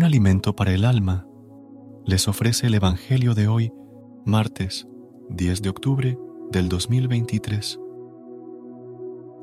Un 0.00 0.04
alimento 0.04 0.56
para 0.56 0.72
el 0.72 0.86
alma. 0.86 1.26
Les 2.06 2.26
ofrece 2.26 2.68
el 2.68 2.74
Evangelio 2.74 3.34
de 3.34 3.48
hoy, 3.48 3.70
martes 4.24 4.88
10 5.28 5.60
de 5.60 5.68
octubre 5.68 6.18
del 6.50 6.70
2023. 6.70 7.78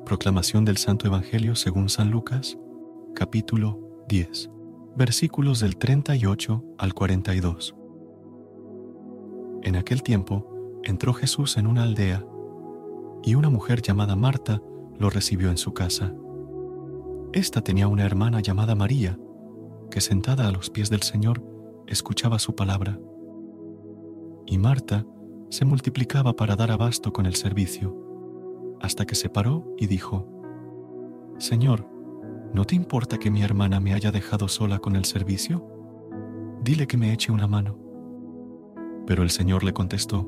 Proclamación 0.04 0.66
del 0.66 0.78
Santo 0.78 1.06
Evangelio 1.06 1.54
según 1.54 1.90
San 1.90 2.10
Lucas, 2.10 2.58
capítulo 3.14 4.04
10, 4.10 4.50
versículos 4.96 5.60
del 5.60 5.78
38 5.78 6.64
al 6.80 6.94
42. 6.96 7.76
En 9.62 9.76
aquel 9.76 10.02
tiempo 10.02 10.80
entró 10.84 11.14
Jesús 11.14 11.58
en 11.58 11.68
una 11.68 11.84
aldea, 11.84 12.26
y 13.22 13.36
una 13.36 13.52
mujer 13.52 13.84
llamada 13.84 14.16
Marta 14.16 14.60
lo 14.98 15.12
recibió 15.12 15.52
en 15.52 15.58
su 15.58 15.76
casa. 15.76 16.16
Esta 17.32 17.62
tenía 17.62 17.88
una 17.88 18.06
hermana 18.06 18.40
llamada 18.40 18.74
María, 18.74 19.20
que 19.90 20.02
sentada 20.02 20.48
a 20.48 20.52
los 20.52 20.70
pies 20.70 20.90
del 20.90 21.02
Señor 21.02 21.44
escuchaba 21.88 22.40
su 22.40 22.56
palabra. 22.56 23.00
Y 24.46 24.58
Marta 24.58 25.06
se 25.50 25.66
multiplicaba 25.66 26.36
para 26.36 26.56
dar 26.56 26.72
abasto 26.72 27.14
con 27.14 27.26
el 27.26 27.36
servicio, 27.36 27.96
hasta 28.82 29.06
que 29.06 29.16
se 29.16 29.30
paró 29.30 29.74
y 29.78 29.88
dijo, 29.88 30.28
Señor, 31.38 31.88
¿no 32.54 32.66
te 32.66 32.76
importa 32.76 33.18
que 33.18 33.32
mi 33.32 33.42
hermana 33.42 33.80
me 33.80 33.94
haya 33.94 34.12
dejado 34.12 34.48
sola 34.48 34.80
con 34.80 34.96
el 34.96 35.06
servicio? 35.06 35.66
Dile 36.64 36.88
que 36.88 36.98
me 36.98 37.14
eche 37.14 37.32
una 37.32 37.48
mano. 37.48 37.78
Pero 39.06 39.24
el 39.24 39.30
Señor 39.30 39.64
le 39.64 39.74
contestó, 39.74 40.28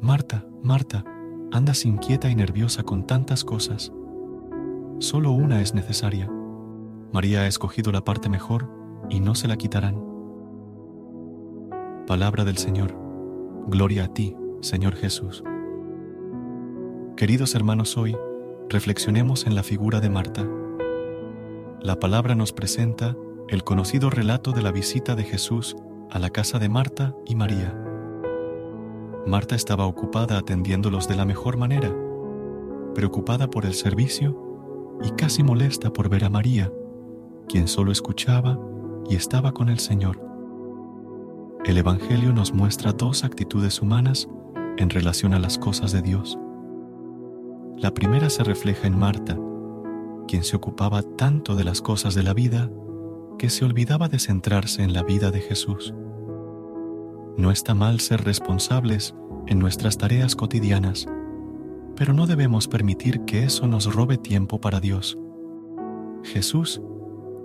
Marta, 0.00 0.46
Marta, 0.62 1.04
andas 1.52 1.84
inquieta 1.84 2.30
y 2.30 2.34
nerviosa 2.34 2.82
con 2.82 3.06
tantas 3.06 3.44
cosas. 3.44 3.92
Solo 4.98 5.32
una 5.32 5.60
es 5.60 5.74
necesaria. 5.74 6.30
María 7.12 7.42
ha 7.42 7.46
escogido 7.46 7.92
la 7.92 8.04
parte 8.04 8.30
mejor 8.30 8.70
y 9.10 9.20
no 9.20 9.34
se 9.34 9.46
la 9.46 9.58
quitarán. 9.58 10.02
Palabra 12.06 12.44
del 12.44 12.56
Señor. 12.56 12.96
Gloria 13.66 14.04
a 14.04 14.08
ti, 14.08 14.34
Señor 14.62 14.96
Jesús. 14.96 15.44
Queridos 17.14 17.54
hermanos, 17.54 17.98
hoy 17.98 18.16
reflexionemos 18.70 19.46
en 19.46 19.54
la 19.54 19.62
figura 19.62 20.00
de 20.00 20.08
Marta. 20.08 20.48
La 21.82 22.00
palabra 22.00 22.34
nos 22.34 22.54
presenta 22.54 23.14
el 23.48 23.62
conocido 23.62 24.08
relato 24.08 24.52
de 24.52 24.62
la 24.62 24.72
visita 24.72 25.14
de 25.14 25.24
Jesús 25.24 25.76
a 26.10 26.18
la 26.18 26.30
casa 26.30 26.58
de 26.58 26.70
Marta 26.70 27.14
y 27.26 27.34
María. 27.34 27.78
Marta 29.26 29.54
estaba 29.54 29.84
ocupada 29.84 30.38
atendiéndolos 30.38 31.08
de 31.08 31.16
la 31.16 31.26
mejor 31.26 31.58
manera, 31.58 31.94
preocupada 32.94 33.50
por 33.50 33.66
el 33.66 33.74
servicio 33.74 34.98
y 35.04 35.10
casi 35.10 35.42
molesta 35.42 35.92
por 35.92 36.08
ver 36.08 36.24
a 36.24 36.30
María, 36.30 36.72
quien 37.52 37.68
solo 37.68 37.92
escuchaba 37.92 38.58
y 39.10 39.14
estaba 39.14 39.52
con 39.52 39.68
el 39.68 39.78
Señor. 39.78 40.18
El 41.66 41.76
Evangelio 41.76 42.32
nos 42.32 42.54
muestra 42.54 42.92
dos 42.92 43.24
actitudes 43.24 43.82
humanas 43.82 44.26
en 44.78 44.88
relación 44.88 45.34
a 45.34 45.38
las 45.38 45.58
cosas 45.58 45.92
de 45.92 46.00
Dios. 46.00 46.38
La 47.76 47.92
primera 47.92 48.30
se 48.30 48.42
refleja 48.42 48.86
en 48.86 48.98
Marta, 48.98 49.38
quien 50.26 50.44
se 50.44 50.56
ocupaba 50.56 51.02
tanto 51.02 51.54
de 51.54 51.64
las 51.64 51.82
cosas 51.82 52.14
de 52.14 52.22
la 52.22 52.32
vida 52.32 52.70
que 53.38 53.50
se 53.50 53.66
olvidaba 53.66 54.08
de 54.08 54.18
centrarse 54.18 54.82
en 54.82 54.94
la 54.94 55.02
vida 55.02 55.30
de 55.30 55.40
Jesús. 55.42 55.92
No 57.36 57.50
está 57.50 57.74
mal 57.74 58.00
ser 58.00 58.24
responsables 58.24 59.14
en 59.46 59.58
nuestras 59.58 59.98
tareas 59.98 60.36
cotidianas, 60.36 61.06
pero 61.96 62.14
no 62.14 62.26
debemos 62.26 62.66
permitir 62.66 63.26
que 63.26 63.44
eso 63.44 63.66
nos 63.66 63.94
robe 63.94 64.16
tiempo 64.16 64.58
para 64.58 64.80
Dios. 64.80 65.18
Jesús 66.24 66.80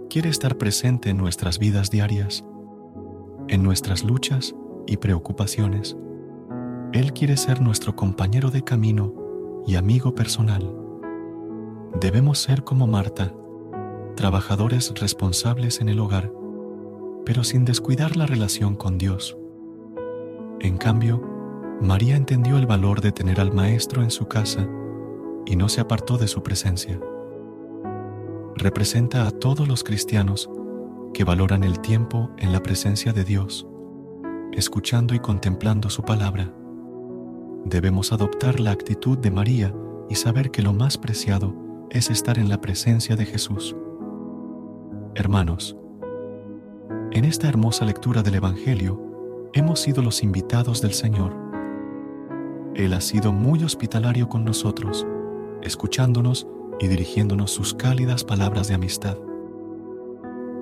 quiere 0.10 0.30
estar 0.30 0.58
presente 0.58 1.10
en 1.10 1.18
nuestras 1.18 1.60
vidas 1.60 1.92
diarias, 1.92 2.44
en 3.48 3.64
nuestras 3.64 4.04
luchas 4.04 4.56
y 4.86 4.98
preocupaciones. 4.98 5.98
Él 6.94 7.14
quiere 7.14 7.36
ser 7.38 7.62
nuestro 7.62 7.96
compañero 7.96 8.50
de 8.50 8.64
camino 8.64 9.14
y 9.66 9.76
amigo 9.76 10.16
personal. 10.16 10.74
Debemos 12.00 12.40
ser 12.40 12.64
como 12.64 12.88
Marta, 12.88 13.34
trabajadores 14.16 14.94
responsables 14.96 15.82
en 15.82 15.90
el 15.90 16.00
hogar, 16.00 16.32
pero 17.26 17.44
sin 17.44 17.66
descuidar 17.66 18.16
la 18.16 18.26
relación 18.26 18.76
con 18.76 18.98
Dios. 18.98 19.38
En 20.60 20.78
cambio, 20.78 21.22
María 21.82 22.16
entendió 22.16 22.58
el 22.58 22.66
valor 22.66 23.02
de 23.02 23.12
tener 23.12 23.40
al 23.40 23.54
Maestro 23.54 24.02
en 24.02 24.12
su 24.12 24.28
casa 24.28 24.68
y 25.46 25.56
no 25.56 25.70
se 25.70 25.82
apartó 25.82 26.18
de 26.18 26.28
su 26.28 26.42
presencia 26.42 27.00
representa 28.68 29.26
a 29.26 29.32
todos 29.32 29.66
los 29.66 29.82
cristianos 29.82 30.50
que 31.14 31.24
valoran 31.24 31.64
el 31.64 31.80
tiempo 31.80 32.32
en 32.38 32.52
la 32.52 32.62
presencia 32.62 33.14
de 33.14 33.24
Dios, 33.24 33.66
escuchando 34.52 35.16
y 35.16 35.20
contemplando 35.20 35.90
su 35.90 36.04
palabra. 36.04 36.54
Debemos 37.64 38.12
adoptar 38.12 38.60
la 38.60 38.72
actitud 38.72 39.18
de 39.18 39.32
María 39.32 39.74
y 40.10 40.16
saber 40.16 40.52
que 40.52 40.62
lo 40.62 40.74
más 40.74 40.98
preciado 40.98 41.56
es 41.92 42.10
estar 42.10 42.38
en 42.38 42.50
la 42.50 42.60
presencia 42.60 43.16
de 43.16 43.26
Jesús. 43.26 43.74
Hermanos, 45.16 45.78
en 47.12 47.24
esta 47.24 47.48
hermosa 47.48 47.86
lectura 47.86 48.22
del 48.22 48.36
Evangelio 48.36 49.50
hemos 49.54 49.80
sido 49.80 50.04
los 50.04 50.24
invitados 50.24 50.82
del 50.82 50.92
Señor. 50.92 51.34
Él 52.76 52.92
ha 52.92 53.00
sido 53.00 53.32
muy 53.32 53.64
hospitalario 53.64 54.28
con 54.28 54.44
nosotros, 54.44 55.08
escuchándonos 55.62 56.50
y 56.80 56.88
dirigiéndonos 56.88 57.52
sus 57.52 57.74
cálidas 57.74 58.24
palabras 58.24 58.68
de 58.68 58.76
amistad. 58.76 59.18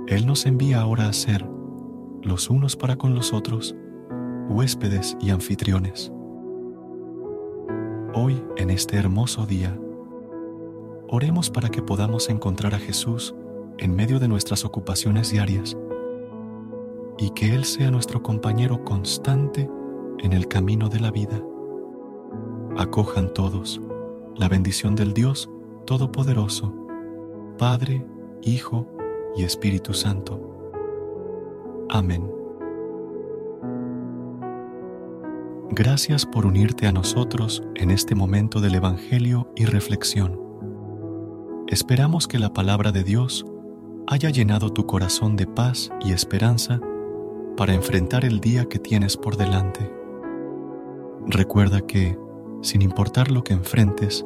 Él 0.08 0.26
nos 0.26 0.46
envía 0.46 0.82
ahora 0.82 1.08
a 1.08 1.14
ser, 1.14 1.46
los 2.22 2.50
unos 2.50 2.76
para 2.76 2.96
con 2.96 3.16
los 3.16 3.34
otros, 3.34 3.76
huéspedes 4.50 5.18
y 5.20 5.32
anfitriones. 5.32 6.12
Hoy, 8.14 8.42
en 8.58 8.70
este 8.70 8.98
hermoso 8.98 9.46
día, 9.46 9.78
oremos 11.08 11.50
para 11.50 11.70
que 11.70 11.82
podamos 11.82 12.30
encontrar 12.30 12.74
a 12.76 12.80
Jesús 12.80 13.36
en 13.78 13.96
medio 13.96 14.20
de 14.20 14.28
nuestras 14.28 14.64
ocupaciones 14.64 15.32
diarias 15.32 15.76
y 17.18 17.32
que 17.32 17.54
Él 17.56 17.66
sea 17.66 17.92
nuestro 17.92 18.22
compañero 18.22 18.84
constante 18.84 19.70
en 20.20 20.34
el 20.34 20.48
camino 20.48 20.88
de 20.90 21.00
la 21.00 21.12
vida. 21.12 21.42
Acojan 22.78 23.34
todos 23.34 23.82
la 24.36 24.50
bendición 24.50 24.96
del 24.96 25.14
Dios 25.14 25.50
Todopoderoso, 25.86 26.74
Padre, 27.60 28.04
Hijo 28.42 28.88
y 29.36 29.44
Espíritu 29.44 29.94
Santo. 29.94 30.42
Amén. 31.90 32.28
Gracias 35.70 36.26
por 36.26 36.48
unirte 36.48 36.88
a 36.88 36.92
nosotros 36.92 37.62
en 37.76 37.92
este 37.92 38.16
momento 38.16 38.62
del 38.62 38.76
Evangelio 38.76 39.52
y 39.56 39.66
reflexión. 39.66 40.40
Esperamos 41.68 42.28
que 42.28 42.40
la 42.40 42.52
palabra 42.52 42.92
de 42.92 43.04
Dios 43.04 43.46
haya 44.08 44.32
llenado 44.32 44.72
tu 44.72 44.88
corazón 44.88 45.36
de 45.36 45.46
paz 45.46 45.92
y 46.02 46.14
esperanza 46.14 46.80
para 47.58 47.76
enfrentar 47.76 48.26
el 48.26 48.40
día 48.40 48.66
que 48.66 48.80
tienes 48.80 49.18
por 49.18 49.38
delante. 49.38 49.92
Recuerda 51.28 51.82
que, 51.82 52.18
sin 52.62 52.82
importar 52.82 53.30
lo 53.30 53.44
que 53.44 53.54
enfrentes, 53.54 54.26